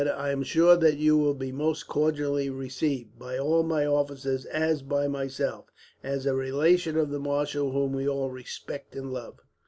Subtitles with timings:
[0.03, 4.81] "I am sure that you will be most cordially received, by all my officers as
[4.81, 5.65] by myself,
[6.01, 9.41] as a relation of the marshal, whom we all respect and love."